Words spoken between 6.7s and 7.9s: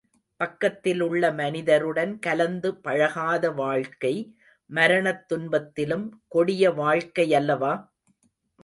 வாழ்க்கையல்லவா?